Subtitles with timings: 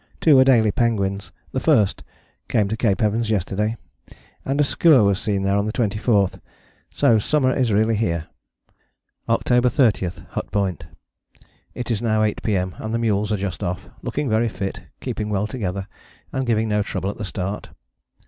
[0.19, 2.03] Two Adélie penguins, the first,
[2.49, 3.77] came to Cape Evans yesterday,
[4.43, 6.39] and a skua was seen there on the 24th:
[6.89, 8.25] so summer is really here.
[9.29, 10.07] October 30.
[10.31, 10.85] Hut Point.
[11.75, 15.29] It is now 8 P.M., and the mules are just off, looking very fit, keeping
[15.29, 15.87] well together,
[16.33, 17.69] and giving no trouble at the start.